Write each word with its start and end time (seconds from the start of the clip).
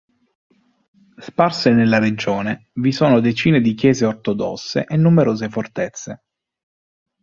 Sparse 1.19 1.69
nella 1.69 1.99
regione 1.99 2.71
vi 2.73 2.91
sono 2.91 3.19
decine 3.19 3.61
di 3.61 3.75
chiese 3.75 4.03
ortodosse 4.07 4.85
e 4.85 4.97
numerose 4.97 5.47
fortezze. 5.47 6.23